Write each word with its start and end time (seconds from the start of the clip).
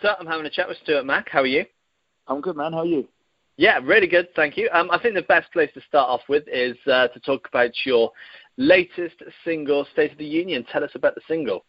So 0.00 0.14
I'm 0.18 0.26
having 0.26 0.46
a 0.46 0.50
chat 0.50 0.68
with 0.68 0.78
Stewart 0.82 1.04
Mac. 1.04 1.28
How 1.28 1.40
are 1.40 1.46
you? 1.46 1.64
I'm 2.28 2.40
good, 2.40 2.56
man. 2.56 2.72
How 2.72 2.80
are 2.80 2.86
you? 2.86 3.08
Yeah, 3.56 3.80
really 3.82 4.06
good, 4.06 4.28
thank 4.36 4.56
you. 4.56 4.70
Um, 4.72 4.88
I 4.92 4.98
think 5.00 5.14
the 5.14 5.22
best 5.22 5.52
place 5.52 5.70
to 5.74 5.80
start 5.80 6.08
off 6.08 6.20
with 6.28 6.44
is 6.46 6.76
uh, 6.86 7.08
to 7.08 7.20
talk 7.20 7.48
about 7.48 7.72
your 7.84 8.12
latest 8.56 9.16
single, 9.44 9.84
State 9.92 10.12
of 10.12 10.18
the 10.18 10.24
Union. 10.24 10.64
Tell 10.70 10.84
us 10.84 10.92
about 10.94 11.16
the 11.16 11.22
single. 11.26 11.64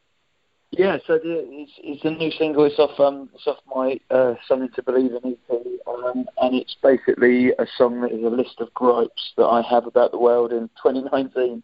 Yeah, 0.69 0.97
so 1.07 1.17
the, 1.17 1.43
it's, 1.49 1.71
it's 1.79 2.05
a 2.05 2.11
new 2.11 2.29
single. 2.29 2.65
It's 2.65 2.77
off 2.77 2.99
um, 2.99 3.29
it's 3.33 3.47
off 3.47 3.57
my 3.75 3.99
uh, 4.11 4.35
Something 4.47 4.69
to 4.75 4.83
Believe 4.83 5.13
in 5.13 5.31
EP, 5.31 5.65
um, 5.87 6.27
and 6.39 6.55
it's 6.55 6.77
basically 6.83 7.49
a 7.57 7.65
song 7.75 8.01
that 8.01 8.11
is 8.11 8.23
a 8.23 8.29
list 8.29 8.59
of 8.59 8.71
gripes 8.75 9.33
that 9.37 9.47
I 9.47 9.63
have 9.67 9.87
about 9.87 10.11
the 10.11 10.19
world 10.19 10.51
in 10.51 10.69
2019. 10.83 11.63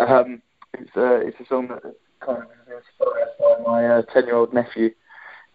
Um, 0.00 0.42
it's 0.74 0.90
uh, 0.96 1.20
it's 1.20 1.38
a 1.38 1.46
song 1.46 1.68
that 1.68 1.94
kind 2.18 2.42
of 2.42 2.48
inspired 2.66 3.28
by 3.38 3.62
my 3.64 4.02
ten 4.12 4.24
uh, 4.24 4.26
year 4.26 4.34
old 4.34 4.52
nephew. 4.52 4.90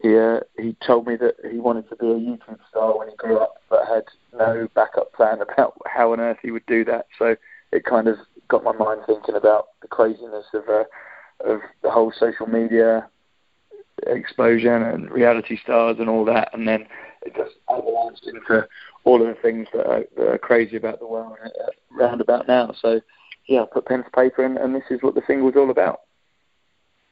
He 0.06 0.16
uh, 0.16 0.42
he 0.60 0.76
told 0.86 1.08
me 1.08 1.16
that 1.16 1.36
he 1.50 1.58
wanted 1.58 1.90
to 1.90 1.96
be 1.96 2.06
a 2.06 2.14
YouTube 2.14 2.60
star 2.70 2.96
when 2.96 3.10
he 3.10 3.16
grew 3.16 3.40
up, 3.40 3.56
but 3.72 3.88
had 3.88 4.04
no 4.38 4.68
backup 4.76 5.12
plan 5.14 5.42
about 5.42 5.74
how 5.88 6.14
on 6.14 6.20
earth 6.20 6.38
he 6.44 6.52
would 6.52 6.66
do 6.68 6.86
that. 6.86 7.08
So 7.18 7.36
it 7.72 7.86
kind 7.86 8.08
of 8.08 8.18
got 8.48 8.64
my 8.64 8.72
mind 8.72 9.02
thinking 9.08 9.34
about 9.36 9.70
the 9.82 9.88
craziness 9.88 10.46
of 10.54 10.70
uh, 10.70 10.84
of 11.44 11.62
the 11.82 11.90
whole 11.90 12.14
social 12.16 12.46
media 12.46 13.08
explosion 14.06 14.84
and 14.84 15.10
reality 15.10 15.58
stars 15.60 15.98
and 16.00 16.08
all 16.08 16.24
that, 16.26 16.50
and 16.54 16.68
then 16.68 16.86
it 17.24 17.36
just 17.36 17.56
avalanches 17.68 18.28
into 18.28 18.68
all 19.06 19.22
of 19.22 19.28
the 19.28 19.42
things 19.42 19.68
that 19.74 19.88
are, 19.88 20.04
that 20.18 20.28
are 20.28 20.38
crazy 20.38 20.78
about 20.78 21.00
the 21.00 21.08
world 21.08 21.36
uh, 21.44 21.50
round 21.90 22.22
about 22.22 22.48
now. 22.48 22.76
So 22.80 23.02
yeah, 23.48 23.64
I 23.64 23.66
put 23.74 23.88
pen 23.88 24.04
to 24.04 24.10
paper, 24.12 24.46
and, 24.46 24.60
and 24.60 24.76
this 24.76 24.84
is 24.92 25.02
what 25.02 25.16
the 25.16 25.24
single's 25.26 25.56
all 25.56 25.72
about. 25.72 26.02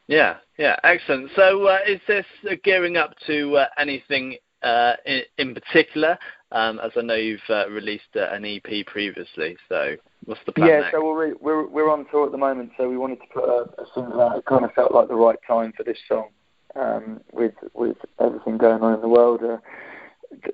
Yeah, 0.08 0.38
yeah, 0.58 0.76
excellent. 0.84 1.30
So, 1.36 1.68
uh, 1.68 1.80
is 1.88 2.02
this 2.08 2.26
gearing 2.64 2.98
up 2.98 3.14
to 3.28 3.58
uh, 3.58 3.66
anything 3.78 4.38
uh, 4.62 4.94
in, 5.06 5.22
in, 5.38 5.54
particular? 5.54 6.18
Um, 6.52 6.80
as 6.80 6.92
I 6.96 7.02
know 7.02 7.16
you've 7.16 7.40
uh, 7.50 7.70
released 7.70 8.16
uh, 8.16 8.30
an 8.32 8.46
EP 8.46 8.86
previously, 8.86 9.58
so 9.70 9.96
what's 10.26 10.42
the 10.46 10.52
plan? 10.52 10.68
Yeah, 10.68 10.80
next? 10.82 10.92
so 10.92 11.04
we're, 11.04 11.36
we're 11.38 11.68
we're 11.68 11.90
on 11.90 12.06
tour 12.12 12.26
at 12.26 12.32
the 12.32 12.38
moment, 12.38 12.72
so 12.78 12.90
we 12.90 12.98
wanted 12.98 13.20
to 13.22 13.28
put 13.34 13.46
a, 13.46 13.82
a 13.82 13.86
single 13.96 14.22
out. 14.22 14.38
It 14.38 14.46
kind 14.46 14.66
of 14.66 14.74
felt 14.74 14.94
like 14.94 15.08
the 15.08 15.16
right 15.16 15.40
time 15.48 15.74
for 15.76 15.84
this 15.84 15.98
song, 16.08 16.28
um, 16.76 17.22
with 17.32 17.54
with 17.74 17.98
everything 18.20 18.58
going 18.58 18.84
on 18.84 18.94
in 18.94 19.02
the 19.02 19.08
world. 19.08 19.42
Uh, 19.42 19.58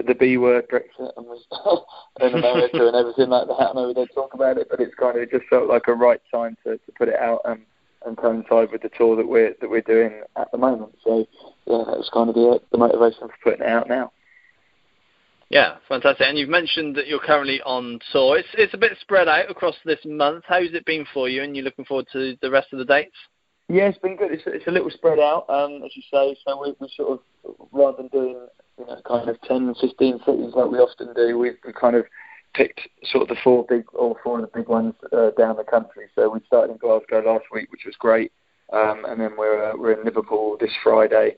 the 0.06 0.14
B 0.14 0.38
word, 0.38 0.68
Brexit, 0.70 1.12
and, 2.20 2.36
America, 2.36 2.86
and 2.88 2.96
everything 2.96 3.30
like 3.30 3.48
that. 3.48 3.70
I 3.70 3.74
know 3.74 3.94
they 3.94 4.06
talk 4.08 4.34
about 4.34 4.58
it, 4.58 4.68
but 4.70 4.82
it's 4.82 4.94
kind 4.96 5.16
of 5.16 5.24
it 5.24 5.32
just 5.32 5.46
felt 5.50 5.70
like 5.70 5.88
a 5.88 5.94
right 5.94 6.22
time 6.30 6.58
to, 6.66 6.78
to 6.78 6.92
put 6.98 7.08
it 7.08 7.16
out. 7.16 7.42
Um, 7.46 7.62
and 8.06 8.18
coincide 8.18 8.72
with 8.72 8.82
the 8.82 8.90
tour 8.90 9.16
that 9.16 9.28
we're 9.28 9.54
that 9.62 9.70
we're 9.70 9.82
doing 9.82 10.22
at 10.38 10.52
the 10.52 10.58
moment. 10.58 10.98
So 11.04 11.26
yeah, 11.66 11.84
that 11.86 11.98
was 11.98 12.10
kind 12.14 12.30
of 12.30 12.36
the 12.36 12.60
the 12.72 12.78
motivation 12.78 13.28
for 13.28 13.36
putting 13.44 13.62
it 13.62 13.70
out 13.70 13.88
now. 13.88 14.12
Yeah, 15.50 15.78
fantastic. 15.88 16.28
And 16.28 16.38
you've 16.38 16.50
mentioned 16.50 16.96
that 16.96 17.08
you're 17.08 17.20
currently 17.20 17.60
on 17.62 18.00
tour. 18.12 18.38
It's 18.38 18.48
it's 18.54 18.74
a 18.74 18.78
bit 18.78 18.94
spread 19.02 19.28
out 19.28 19.50
across 19.50 19.76
this 19.84 20.00
month. 20.06 20.44
How's 20.48 20.74
it 20.74 20.86
been 20.86 21.06
for 21.14 21.28
you? 21.28 21.44
And 21.44 21.56
you're 21.56 21.66
looking 21.66 21.86
forward 21.86 22.08
to 22.14 22.38
the 22.42 22.52
rest 22.52 22.68
of 22.72 22.80
the 22.80 22.86
dates? 22.86 23.16
Yeah, 23.68 23.88
it's 23.88 23.98
been 23.98 24.16
good. 24.16 24.32
It's 24.32 24.44
it's 24.46 24.68
a 24.68 24.72
little 24.72 24.90
spread 24.92 25.20
out, 25.20 25.50
um, 25.50 25.82
as 25.84 25.92
you 25.96 26.04
say. 26.12 26.38
So 26.46 26.62
we 26.62 26.76
we 26.80 26.92
sort 26.96 27.20
of 27.20 27.56
rather 27.72 27.98
than 27.98 28.08
doing 28.08 28.48
you 28.78 28.86
know 28.86 29.02
kind 29.08 29.30
of 29.30 29.42
10, 29.42 29.76
15 29.82 30.20
cities 30.26 30.54
like 30.56 30.72
we 30.72 30.78
often 30.78 31.14
do, 31.16 31.38
we've 31.38 31.58
we 31.66 31.74
kind 31.74 31.96
of 31.96 32.06
picked 32.54 32.82
sort 33.04 33.24
of 33.24 33.30
the 33.30 33.42
four 33.44 33.66
big 33.68 33.86
or 33.94 34.16
four 34.24 34.40
of 34.40 34.42
the 34.42 34.58
big 34.58 34.68
ones 34.68 34.94
uh, 35.12 35.32
down 35.38 35.58
the 35.58 35.64
country. 35.64 36.08
So 36.16 36.30
we 36.30 36.40
started 36.48 36.74
in 36.74 36.78
Glasgow 36.78 37.22
last 37.26 37.46
week, 37.52 37.72
which 37.72 37.86
was 37.86 37.96
great, 37.98 38.32
um, 38.74 39.06
and 39.06 39.20
then 39.20 39.32
we're 39.38 39.72
uh, 39.72 39.74
we're 39.78 39.94
in 39.94 40.06
Liverpool 40.06 40.58
this 40.60 40.74
Friday. 40.84 41.38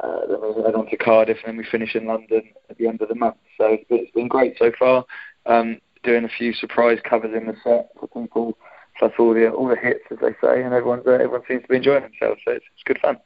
Uh, 0.00 0.26
then 0.28 0.38
we 0.40 0.62
head 0.62 0.74
on 0.74 0.88
to 0.88 0.96
Cardiff, 0.96 1.38
and 1.44 1.52
then 1.52 1.56
we 1.56 1.64
finish 1.70 1.94
in 1.94 2.06
London 2.06 2.42
at 2.70 2.78
the 2.78 2.86
end 2.86 3.02
of 3.02 3.08
the 3.08 3.14
month. 3.14 3.36
So 3.58 3.66
it's 3.66 3.88
been, 3.88 3.98
it's 3.98 4.14
been 4.14 4.28
great 4.28 4.56
so 4.58 4.72
far. 4.78 5.04
Um, 5.46 5.78
doing 6.02 6.24
a 6.24 6.28
few 6.28 6.52
surprise 6.52 6.98
covers 7.08 7.34
in 7.36 7.46
the 7.46 7.54
set 7.62 7.90
for 7.98 8.08
people, 8.08 8.56
plus 8.98 9.12
all 9.18 9.34
the 9.34 9.48
all 9.50 9.68
the 9.68 9.76
hits, 9.76 10.04
as 10.10 10.18
they 10.20 10.32
say, 10.40 10.62
and 10.62 10.72
everyone's 10.72 11.06
uh, 11.06 11.12
everyone 11.12 11.42
seems 11.48 11.62
to 11.62 11.68
be 11.68 11.76
enjoying 11.76 12.02
themselves. 12.02 12.40
So 12.44 12.52
it's, 12.52 12.64
it's 12.74 12.82
good 12.84 12.98
fun. 13.00 13.18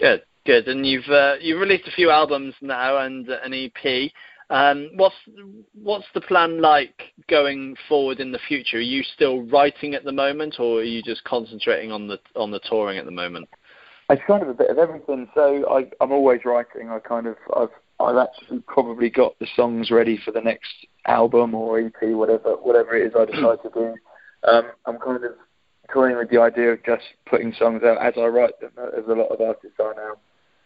Good, 0.00 0.22
good. 0.44 0.68
And 0.68 0.86
you've 0.86 1.08
uh, 1.08 1.34
you've 1.40 1.60
released 1.60 1.88
a 1.88 1.92
few 1.92 2.10
albums 2.10 2.54
now 2.60 2.98
and 2.98 3.28
an 3.28 3.54
EP. 3.54 4.10
Um, 4.54 4.90
what's 4.94 5.16
what's 5.82 6.06
the 6.14 6.20
plan 6.20 6.60
like 6.60 7.12
going 7.28 7.74
forward 7.88 8.20
in 8.20 8.30
the 8.30 8.38
future? 8.46 8.76
Are 8.76 8.80
you 8.80 9.02
still 9.02 9.42
writing 9.42 9.94
at 9.94 10.04
the 10.04 10.12
moment, 10.12 10.60
or 10.60 10.78
are 10.78 10.84
you 10.84 11.02
just 11.02 11.24
concentrating 11.24 11.90
on 11.90 12.06
the 12.06 12.20
on 12.36 12.52
the 12.52 12.60
touring 12.60 12.96
at 12.96 13.04
the 13.04 13.10
moment? 13.10 13.48
It's 14.10 14.22
kind 14.28 14.44
of 14.44 14.48
a 14.48 14.54
bit 14.54 14.70
of 14.70 14.78
everything. 14.78 15.28
So 15.34 15.68
I, 15.68 15.90
I'm 16.00 16.12
always 16.12 16.42
writing. 16.44 16.88
I 16.88 17.00
kind 17.00 17.26
of 17.26 17.34
I've 17.56 17.70
I've 17.98 18.16
actually 18.16 18.60
probably 18.60 19.10
got 19.10 19.36
the 19.40 19.48
songs 19.56 19.90
ready 19.90 20.20
for 20.24 20.30
the 20.30 20.40
next 20.40 20.86
album 21.08 21.56
or 21.56 21.80
EP, 21.80 21.92
whatever 22.02 22.50
whatever 22.50 22.96
it 22.96 23.08
is 23.08 23.12
I 23.18 23.24
decide 23.24 23.58
to 23.64 23.70
do. 23.74 23.94
Um, 24.48 24.70
I'm 24.86 24.98
kind 25.00 25.24
of 25.24 25.32
toying 25.92 26.16
with 26.16 26.30
the 26.30 26.40
idea 26.40 26.74
of 26.74 26.84
just 26.84 27.02
putting 27.28 27.52
songs 27.58 27.82
out 27.82 28.00
as 28.00 28.14
I 28.16 28.26
write 28.26 28.60
them, 28.60 28.70
as 28.96 29.02
a 29.08 29.14
lot 29.14 29.32
of 29.32 29.40
artists 29.40 29.80
are 29.80 29.94
now. 29.96 30.14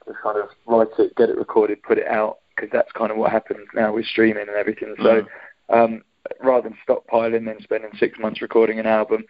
Just 0.07 0.19
kind 0.23 0.39
of 0.39 0.51
write 0.67 0.89
it, 0.99 1.17
get 1.17 1.31
it 1.31 1.39
recorded, 1.39 1.83
put 1.83 1.97
it 1.97 2.07
out, 2.07 2.39
because 2.59 2.73
that's 2.73 2.93
kind 2.93 3.11
of 3.11 3.17
what 3.17 3.31
happens 3.31 3.67
now 3.75 3.93
with 3.93 4.07
streaming 4.07 4.49
and 4.49 4.57
everything. 4.57 4.95
So 4.99 5.23
mm. 5.23 5.27
um, 5.71 6.03
rather 6.41 6.69
than 6.69 6.79
stockpiling, 6.87 7.51
and 7.51 7.63
spending 7.63 7.91
six 7.99 8.19
months 8.19 8.43
recording 8.43 8.79
an 8.79 8.87
album, 8.87 9.25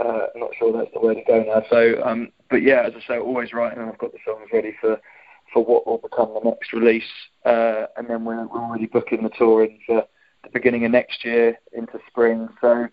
uh, 0.00 0.26
I'm 0.34 0.40
not 0.40 0.50
sure 0.58 0.72
that's 0.72 0.92
the 0.92 1.00
way 1.00 1.14
to 1.14 1.22
go 1.24 1.42
now. 1.42 1.62
So, 1.70 2.02
um, 2.04 2.30
but 2.50 2.62
yeah, 2.62 2.82
as 2.82 2.92
I 2.96 3.06
say, 3.06 3.18
always 3.18 3.52
writing, 3.52 3.80
and 3.80 3.88
I've 3.88 3.98
got 3.98 4.12
the 4.12 4.18
songs 4.24 4.48
ready 4.52 4.74
for 4.80 5.00
for 5.52 5.64
what 5.64 5.86
will 5.86 5.98
become 5.98 6.34
the 6.34 6.50
next 6.50 6.72
release, 6.72 7.04
uh, 7.44 7.86
and 7.96 8.08
then 8.08 8.24
we're, 8.24 8.44
we're 8.46 8.60
already 8.60 8.86
booking 8.86 9.22
the 9.22 9.30
tour 9.38 9.62
in 9.62 9.78
for 9.86 10.04
the 10.42 10.50
beginning 10.52 10.84
of 10.84 10.90
next 10.90 11.24
year 11.24 11.56
into 11.72 12.00
spring. 12.08 12.48
So, 12.60 12.88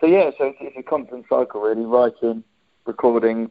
so 0.00 0.06
yeah, 0.06 0.30
so 0.38 0.46
it's, 0.46 0.56
it's 0.60 0.76
a 0.78 0.82
constant 0.82 1.26
cycle 1.28 1.60
really, 1.60 1.84
writing, 1.84 2.42
recording 2.86 3.50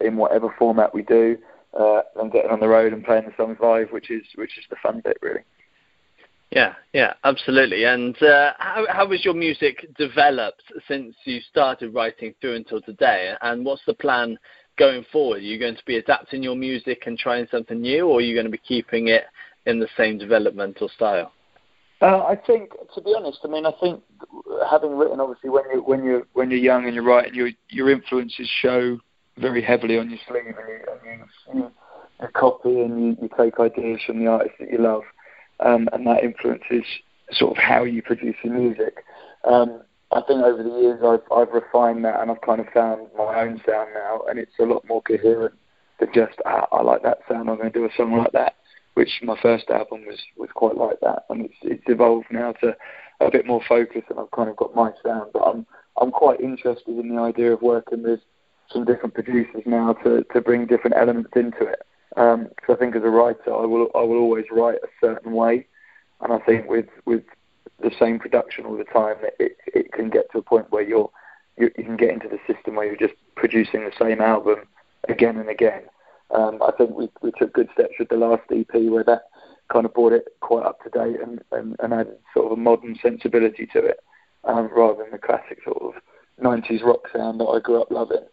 in 0.00 0.16
whatever 0.16 0.54
format 0.58 0.92
we 0.92 1.00
do, 1.00 1.38
uh, 1.78 2.02
and 2.20 2.32
getting 2.32 2.50
on 2.50 2.60
the 2.60 2.68
road 2.68 2.92
and 2.92 3.04
playing 3.04 3.24
the 3.24 3.34
songs 3.36 3.58
live, 3.60 3.90
which 3.90 4.10
is 4.10 4.22
which 4.36 4.58
is 4.58 4.64
the 4.70 4.76
fun 4.82 5.00
bit, 5.04 5.18
really. 5.22 5.42
Yeah, 6.50 6.74
yeah, 6.94 7.14
absolutely. 7.24 7.84
And 7.84 8.20
uh, 8.22 8.52
how 8.58 8.86
how 8.88 9.10
has 9.10 9.24
your 9.24 9.34
music 9.34 9.86
developed 9.96 10.62
since 10.86 11.14
you 11.24 11.40
started 11.50 11.94
writing 11.94 12.34
through 12.40 12.56
until 12.56 12.80
today? 12.80 13.34
And 13.42 13.64
what's 13.64 13.82
the 13.86 13.94
plan 13.94 14.38
going 14.78 15.04
forward? 15.12 15.38
Are 15.38 15.40
you 15.40 15.58
going 15.58 15.76
to 15.76 15.84
be 15.84 15.96
adapting 15.96 16.42
your 16.42 16.56
music 16.56 17.02
and 17.06 17.18
trying 17.18 17.46
something 17.50 17.80
new, 17.80 18.06
or 18.06 18.18
are 18.18 18.22
you 18.22 18.34
going 18.34 18.46
to 18.46 18.52
be 18.52 18.58
keeping 18.58 19.08
it 19.08 19.24
in 19.66 19.78
the 19.78 19.88
same 19.96 20.16
developmental 20.16 20.88
style? 20.88 21.32
Uh, 22.00 22.24
I 22.24 22.36
think, 22.46 22.70
to 22.94 23.00
be 23.00 23.12
honest, 23.14 23.40
I 23.44 23.48
mean, 23.48 23.66
I 23.66 23.72
think 23.80 24.02
having 24.70 24.96
written, 24.96 25.20
obviously, 25.20 25.50
when 25.50 25.64
you 25.72 25.82
when 25.82 26.04
you 26.04 26.26
when 26.32 26.50
you're 26.50 26.60
young 26.60 26.86
and 26.86 26.94
you're 26.94 27.04
writing, 27.04 27.34
your 27.34 27.50
your 27.68 27.90
influences 27.90 28.48
show 28.62 28.98
very 29.36 29.60
heavily 29.60 29.98
on 29.98 30.08
your 30.08 30.18
sleeve, 30.28 30.44
and 30.46 30.68
you, 30.68 30.78
you, 31.52 31.70
you 32.20 32.28
copy 32.34 32.80
and 32.80 33.00
you, 33.00 33.16
you 33.22 33.30
take 33.38 33.58
ideas 33.60 34.00
from 34.06 34.18
the 34.18 34.26
artists 34.26 34.56
that 34.60 34.70
you 34.70 34.78
love, 34.78 35.02
um, 35.60 35.88
and 35.92 36.06
that 36.06 36.24
influences 36.24 36.84
sort 37.32 37.56
of 37.56 37.62
how 37.62 37.84
you 37.84 38.02
produce 38.02 38.36
your 38.42 38.54
music. 38.54 39.04
Um, 39.44 39.82
I 40.10 40.22
think 40.26 40.42
over 40.42 40.62
the 40.62 40.70
years 40.70 41.00
I've, 41.04 41.36
I've 41.36 41.52
refined 41.52 42.04
that 42.04 42.20
and 42.20 42.30
I've 42.30 42.40
kind 42.40 42.60
of 42.60 42.66
found 42.72 43.08
my 43.16 43.40
own 43.40 43.60
sound 43.66 43.90
now, 43.94 44.22
and 44.28 44.38
it's 44.38 44.58
a 44.58 44.64
lot 44.64 44.86
more 44.88 45.02
coherent 45.02 45.54
than 46.00 46.08
just 46.14 46.36
ah, 46.46 46.66
I 46.72 46.82
like 46.82 47.02
that 47.02 47.18
sound. 47.28 47.50
I'm 47.50 47.56
going 47.56 47.72
to 47.72 47.78
do 47.78 47.84
a 47.84 47.90
song 47.96 48.16
like 48.16 48.32
that, 48.32 48.54
which 48.94 49.20
my 49.22 49.36
first 49.42 49.68
album 49.70 50.06
was 50.06 50.18
was 50.36 50.48
quite 50.54 50.76
like 50.76 51.00
that, 51.00 51.24
and 51.28 51.44
it's 51.44 51.54
it's 51.62 51.84
evolved 51.86 52.28
now 52.30 52.52
to 52.52 52.74
a 53.20 53.30
bit 53.30 53.46
more 53.46 53.60
focus, 53.68 54.02
and 54.08 54.18
I've 54.18 54.30
kind 54.30 54.48
of 54.48 54.56
got 54.56 54.74
my 54.74 54.92
sound. 55.04 55.30
But 55.32 55.42
I'm 55.42 55.66
I'm 56.00 56.10
quite 56.10 56.40
interested 56.40 56.98
in 56.98 57.14
the 57.14 57.20
idea 57.20 57.52
of 57.52 57.62
working 57.62 58.02
with 58.02 58.20
some 58.72 58.84
different 58.84 59.14
producers 59.14 59.62
now 59.66 59.92
to, 60.04 60.24
to 60.32 60.40
bring 60.40 60.66
different 60.66 60.96
elements 60.96 61.30
into 61.34 61.62
it. 61.62 61.80
Because 62.10 62.34
um, 62.34 62.50
I 62.68 62.74
think 62.74 62.96
as 62.96 63.02
a 63.02 63.10
writer, 63.10 63.54
I 63.54 63.64
will 63.64 63.90
I 63.94 64.00
will 64.00 64.18
always 64.18 64.46
write 64.50 64.78
a 64.82 64.88
certain 65.00 65.32
way, 65.32 65.66
and 66.20 66.32
I 66.32 66.38
think 66.38 66.68
with 66.68 66.86
with 67.04 67.22
the 67.80 67.92
same 67.98 68.18
production 68.18 68.64
all 68.64 68.76
the 68.76 68.84
time, 68.84 69.16
it 69.38 69.56
it 69.66 69.92
can 69.92 70.10
get 70.10 70.30
to 70.32 70.38
a 70.38 70.42
point 70.42 70.70
where 70.70 70.82
you're 70.82 71.10
you, 71.56 71.70
you 71.76 71.84
can 71.84 71.96
get 71.96 72.10
into 72.10 72.28
the 72.28 72.38
system 72.52 72.76
where 72.76 72.86
you're 72.86 73.08
just 73.08 73.18
producing 73.36 73.84
the 73.84 73.92
same 73.98 74.20
album 74.20 74.60
again 75.08 75.36
and 75.36 75.48
again. 75.48 75.82
Um, 76.34 76.60
I 76.62 76.72
think 76.72 76.90
we 76.90 77.08
we 77.22 77.30
took 77.38 77.52
good 77.52 77.68
steps 77.72 77.94
with 77.98 78.08
the 78.08 78.16
last 78.16 78.42
EP 78.50 78.74
where 78.90 79.04
that 79.04 79.24
kind 79.72 79.84
of 79.84 79.94
brought 79.94 80.12
it 80.12 80.26
quite 80.40 80.64
up 80.64 80.82
to 80.82 80.90
date 80.90 81.20
and, 81.20 81.42
and, 81.52 81.76
and 81.80 81.92
added 81.92 82.16
sort 82.34 82.46
of 82.46 82.52
a 82.52 82.60
modern 82.60 82.98
sensibility 83.02 83.66
to 83.66 83.84
it, 83.84 84.00
um, 84.44 84.68
rather 84.74 85.02
than 85.02 85.12
the 85.12 85.18
classic 85.18 85.58
sort 85.64 85.80
of 85.82 86.02
90s 86.42 86.82
rock 86.82 87.08
sound 87.14 87.40
that 87.40 87.44
I 87.44 87.60
grew 87.60 87.82
up 87.82 87.90
loving. 87.90 88.24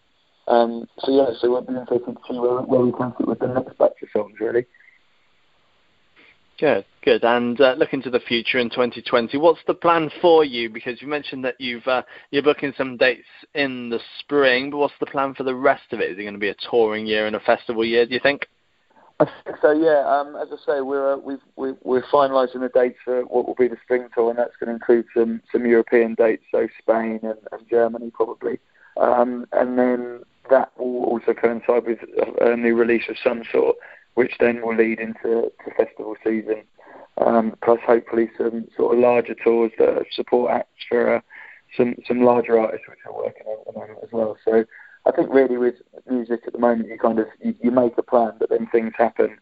Um, 0.48 0.88
so 1.00 1.12
yeah, 1.12 1.34
so 1.40 1.48
it'll 1.48 1.62
be 1.62 1.74
interesting 1.74 2.16
to 2.16 2.22
see 2.30 2.40
where, 2.40 2.62
where 2.62 2.82
we 2.82 2.92
can 2.92 3.14
sit 3.18 3.28
with 3.28 3.40
the 3.40 3.48
next 3.48 3.78
batch 3.78 3.94
of 4.02 4.10
songs, 4.14 4.36
really. 4.40 4.66
Good, 6.58 6.86
good. 7.04 7.24
And 7.26 7.60
uh, 7.60 7.76
looking 7.78 8.02
to 8.04 8.10
the 8.10 8.22
future 8.22 8.60
in 8.60 8.70
2020, 8.70 9.38
what's 9.38 9.60
the 9.68 9.74
plan 9.74 10.10
for 10.22 10.46
you? 10.46 10.70
Because 10.70 11.02
you 11.02 11.08
mentioned 11.08 11.44
that 11.44 11.56
you've 11.60 11.86
uh, 11.86 12.04
you're 12.32 12.44
booking 12.44 12.74
some 12.78 12.96
dates 12.96 13.28
in 13.54 13.90
the 13.90 14.00
spring, 14.20 14.70
but 14.70 14.78
what's 14.78 14.94
the 15.02 15.06
plan 15.06 15.34
for 15.34 15.44
the 15.44 15.56
rest 15.56 15.92
of 15.92 16.00
it? 16.00 16.12
Is 16.12 16.18
it 16.18 16.22
going 16.22 16.34
to 16.34 16.40
be 16.40 16.50
a 16.50 16.56
touring 16.70 17.06
year 17.06 17.28
and 17.28 17.36
a 17.36 17.42
festival 17.42 17.84
year? 17.84 18.06
Do 18.06 18.14
you 18.14 18.22
think? 18.22 18.48
I 19.20 19.26
think 19.26 19.58
so. 19.62 19.72
Yeah. 19.72 20.06
Um, 20.08 20.38
as 20.38 20.48
I 20.52 20.66
say, 20.66 20.82
we're 20.82 21.14
uh, 21.14 21.18
we've, 21.18 21.40
we're, 21.58 21.76
we're 21.84 22.04
finalising 22.04 22.62
the 22.62 22.72
dates 22.74 23.00
for 23.04 23.24
what 23.24 23.48
will 23.48 23.56
be 23.56 23.68
the 23.68 23.78
spring 23.84 24.08
tour, 24.14 24.30
and 24.30 24.40
that's 24.40 24.56
going 24.58 24.68
to 24.68 24.76
include 24.76 25.06
some 25.14 25.42
some 25.52 25.66
European 25.66 26.16
dates, 26.16 26.44
so 26.52 26.68
Spain 26.80 27.20
and, 27.24 27.40
and 27.52 27.70
Germany 27.70 28.12
probably. 28.14 28.60
Um, 28.98 29.46
and 29.52 29.78
then 29.78 30.22
that 30.50 30.72
will 30.78 31.04
also 31.06 31.34
coincide 31.34 31.86
with 31.86 32.00
a, 32.42 32.56
new 32.56 32.76
release 32.76 33.04
of 33.10 33.18
some 33.24 33.44
sort, 33.52 33.76
which 34.16 34.34
then 34.40 34.62
will 34.62 34.76
lead 34.76 35.00
into 35.00 35.52
to 35.64 35.72
festival 35.78 36.16
season. 36.24 36.64
Um, 37.18 37.56
plus, 37.64 37.80
hopefully, 37.86 38.30
some 38.38 38.68
sort 38.76 38.94
of 38.94 39.00
larger 39.00 39.36
tours 39.36 39.72
that 39.80 40.06
support 40.12 40.52
acts 40.52 40.84
for 40.90 41.18
uh, 41.18 41.22
some 41.78 41.96
some 42.08 42.22
larger 42.22 42.60
artists 42.60 42.88
which 42.88 43.00
are 43.06 43.16
working 43.16 43.46
on 43.48 43.60
at 43.60 43.74
the 43.74 43.80
moment 43.80 44.00
as 44.04 44.10
well. 44.12 44.38
So 44.44 44.66
I 45.06 45.12
think 45.12 45.34
really 45.34 45.58
with 45.58 45.76
music 46.10 46.42
at 46.46 46.54
the 46.54 46.60
moment, 46.60 46.90
you 46.90 46.98
kind 46.98 47.20
of 47.20 47.28
you, 47.42 47.56
you 47.62 47.72
make 47.72 47.98
a 47.98 48.04
plan, 48.04 48.34
but 48.40 48.50
then 48.50 48.68
things 48.68 48.94
happen 48.98 49.38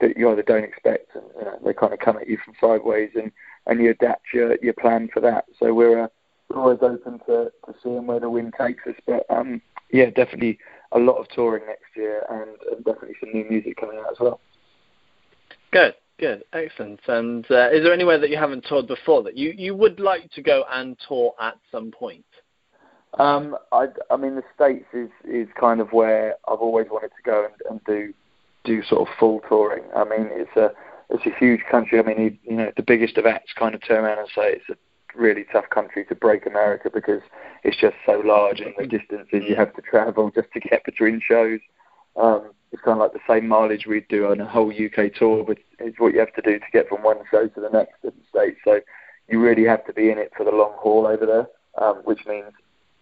that 0.00 0.16
you 0.16 0.30
either 0.30 0.42
don't 0.42 0.62
expect, 0.62 1.14
and 1.16 1.24
you 1.36 1.44
know, 1.44 1.58
they 1.64 1.72
kind 1.72 1.92
of 1.92 1.98
come 1.98 2.16
at 2.16 2.28
you 2.28 2.38
from 2.44 2.54
sideways, 2.60 3.10
and 3.16 3.32
and 3.66 3.80
you 3.80 3.90
adapt 3.90 4.26
your 4.32 4.56
your 4.62 4.74
plan 4.74 5.08
for 5.12 5.20
that. 5.20 5.46
So 5.58 5.74
we're, 5.74 6.04
uh, 6.04 6.08
always 6.54 6.78
open 6.82 7.18
to, 7.26 7.52
to 7.66 7.74
seeing 7.82 8.06
where 8.06 8.20
the 8.20 8.30
wind 8.30 8.54
takes 8.58 8.86
us. 8.86 8.94
But 9.06 9.26
um, 9.30 9.60
yeah, 9.90 10.06
definitely 10.06 10.58
a 10.92 10.98
lot 10.98 11.16
of 11.16 11.28
touring 11.28 11.66
next 11.66 11.96
year, 11.96 12.24
and, 12.30 12.50
and 12.70 12.84
definitely 12.84 13.16
some 13.20 13.32
new 13.32 13.44
music 13.48 13.76
coming 13.76 13.98
out 13.98 14.12
as 14.12 14.18
well. 14.20 14.40
Good, 15.70 15.94
good, 16.18 16.44
excellent. 16.52 17.00
And 17.06 17.44
uh, 17.50 17.70
is 17.70 17.82
there 17.84 17.92
anywhere 17.92 18.18
that 18.18 18.30
you 18.30 18.36
haven't 18.36 18.64
toured 18.68 18.86
before 18.86 19.22
that 19.24 19.36
you, 19.36 19.52
you 19.56 19.74
would 19.74 20.00
like 20.00 20.30
to 20.32 20.42
go 20.42 20.64
and 20.70 20.96
tour 21.06 21.34
at 21.40 21.56
some 21.70 21.90
point? 21.90 22.24
Um, 23.18 23.56
I, 23.72 23.86
I 24.10 24.16
mean, 24.16 24.36
the 24.36 24.42
states 24.54 24.86
is 24.92 25.08
is 25.24 25.48
kind 25.58 25.80
of 25.80 25.92
where 25.92 26.36
I've 26.46 26.60
always 26.60 26.86
wanted 26.90 27.08
to 27.08 27.22
go 27.24 27.46
and, 27.46 27.54
and 27.70 27.80
do 27.84 28.12
do 28.64 28.82
sort 28.82 29.08
of 29.08 29.14
full 29.18 29.40
touring. 29.48 29.84
I 29.96 30.04
mean, 30.04 30.28
it's 30.30 30.54
a 30.56 30.70
it's 31.10 31.24
a 31.26 31.38
huge 31.38 31.62
country. 31.70 31.98
I 31.98 32.02
mean, 32.02 32.38
you 32.44 32.56
know, 32.56 32.70
the 32.76 32.82
biggest 32.82 33.16
of 33.16 33.24
acts 33.24 33.52
kind 33.58 33.74
of 33.74 33.82
turn 33.82 34.04
around 34.04 34.18
and 34.18 34.28
say 34.34 34.52
it's 34.52 34.68
a 34.70 34.76
really 35.18 35.44
tough 35.52 35.68
country 35.70 36.04
to 36.06 36.14
break 36.14 36.46
America 36.46 36.90
because 36.92 37.22
it's 37.64 37.76
just 37.76 37.96
so 38.06 38.22
large 38.24 38.60
and 38.60 38.74
the 38.78 38.86
distances 38.86 39.42
you 39.46 39.56
have 39.56 39.74
to 39.74 39.82
travel 39.82 40.30
just 40.34 40.50
to 40.52 40.60
get 40.60 40.84
between 40.84 41.20
shows. 41.20 41.60
Um, 42.16 42.50
it's 42.72 42.82
kind 42.82 43.00
of 43.00 43.02
like 43.02 43.12
the 43.12 43.32
same 43.32 43.48
mileage 43.48 43.86
we'd 43.86 44.08
do 44.08 44.26
on 44.26 44.40
a 44.40 44.46
whole 44.46 44.70
UK 44.70 45.14
tour, 45.14 45.44
but 45.44 45.58
it's 45.78 45.98
what 45.98 46.12
you 46.12 46.20
have 46.20 46.34
to 46.34 46.42
do 46.42 46.58
to 46.58 46.64
get 46.72 46.88
from 46.88 47.02
one 47.02 47.18
show 47.30 47.48
to 47.48 47.60
the 47.60 47.70
next 47.70 47.94
in 48.04 48.10
the 48.10 48.38
States. 48.38 48.58
So 48.64 48.80
you 49.28 49.40
really 49.40 49.64
have 49.64 49.84
to 49.86 49.92
be 49.92 50.10
in 50.10 50.18
it 50.18 50.32
for 50.36 50.44
the 50.44 50.50
long 50.50 50.72
haul 50.76 51.06
over 51.06 51.26
there, 51.26 51.46
um, 51.82 51.96
which 52.04 52.26
means 52.26 52.52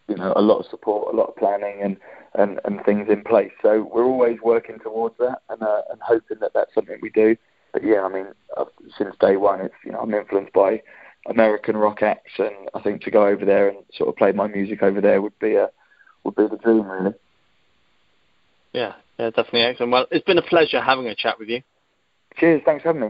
you 0.08 0.14
know 0.14 0.32
a 0.36 0.42
lot 0.42 0.58
of 0.58 0.66
support, 0.66 1.12
a 1.12 1.16
lot 1.16 1.28
of 1.28 1.36
planning, 1.36 1.80
and 1.82 1.96
and, 2.34 2.60
and 2.64 2.84
things 2.84 3.08
in 3.08 3.22
place. 3.24 3.52
So 3.62 3.88
we're 3.92 4.04
always 4.04 4.38
working 4.40 4.78
towards 4.78 5.16
that, 5.19 5.40
and 5.48 5.62
uh, 5.62 5.82
and 5.90 6.00
hoping 6.00 6.38
that 6.40 6.52
that's 6.54 6.74
something 6.74 6.98
we 7.02 7.10
do. 7.10 7.36
But 7.72 7.84
yeah, 7.84 8.02
I 8.02 8.08
mean, 8.08 8.26
uh, 8.56 8.66
since 8.96 9.16
day 9.20 9.36
one, 9.36 9.60
it's 9.60 9.74
you 9.84 9.92
know 9.92 10.00
I'm 10.00 10.14
influenced 10.14 10.52
by 10.52 10.82
American 11.28 11.76
rock 11.76 12.02
acts, 12.02 12.32
and 12.38 12.69
I 12.75 12.81
think 12.81 13.02
to 13.02 13.11
go 13.11 13.26
over 13.26 13.44
there 13.44 13.69
and 13.69 13.78
sort 13.94 14.08
of 14.08 14.17
play 14.17 14.32
my 14.32 14.46
music 14.46 14.82
over 14.82 15.00
there 15.00 15.20
would 15.23 15.38
be 15.38 15.55
a 15.55 15.70
would 16.25 16.34
be 16.34 16.46
the 16.49 16.56
dream, 16.56 16.87
really. 16.87 17.14
Yeah, 18.73 18.94
yeah, 19.19 19.31
definitely 19.31 19.62
excellent. 19.62 19.93
Well, 19.93 20.06
it's 20.11 20.25
been 20.25 20.38
a 20.38 20.43
pleasure 20.43 20.81
having 20.81 21.06
a 21.06 21.14
chat 21.14 21.38
with 21.38 21.49
you. 21.49 21.62
Cheers, 22.37 22.62
thanks 22.64 22.82
for 22.82 22.88
having 22.88 23.02
me. 23.02 23.08